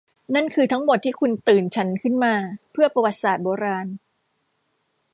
[0.35, 2.33] นั่นคือทั้งหมดที่คุณตื่นฉันขึ้นมา
[2.71, 3.87] เพื่อประวัติศาสตร์โบราณ?